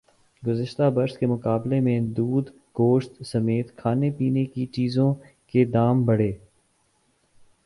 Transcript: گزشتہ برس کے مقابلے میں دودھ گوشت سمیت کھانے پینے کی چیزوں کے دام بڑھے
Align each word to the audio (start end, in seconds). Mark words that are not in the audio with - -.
گزشتہ 0.43 0.89
برس 0.93 1.17
کے 1.17 1.25
مقابلے 1.25 1.79
میں 1.79 1.99
دودھ 2.17 2.49
گوشت 2.79 3.23
سمیت 3.23 3.75
کھانے 3.77 4.09
پینے 4.11 4.45
کی 4.45 4.65
چیزوں 4.65 5.13
کے 5.53 5.65
دام 5.65 6.03
بڑھے 6.05 6.31